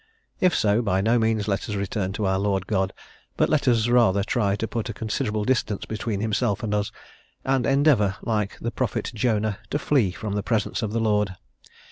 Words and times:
If 0.39 0.55
so, 0.55 0.81
by 0.81 0.99
no 1.01 1.19
means 1.19 1.47
let 1.47 1.69
us 1.69 1.75
return 1.75 2.11
to 2.13 2.25
our 2.25 2.39
Lord 2.39 2.65
God, 2.65 2.91
but 3.37 3.49
let 3.49 3.67
us 3.67 3.87
rather 3.87 4.23
try 4.23 4.55
to 4.55 4.67
put 4.67 4.89
a 4.89 4.95
considerable 4.95 5.43
distance 5.45 5.85
between 5.85 6.21
himself 6.21 6.63
and 6.63 6.73
us, 6.73 6.91
and 7.45 7.67
endeavour, 7.67 8.15
like 8.23 8.57
the 8.59 8.71
prophet 8.71 9.11
Jonah, 9.13 9.59
to 9.69 9.77
flee 9.77 10.09
from 10.09 10.33
the 10.33 10.41
presence 10.41 10.81
of 10.81 10.91
the 10.91 10.99
Lord. 10.99 11.35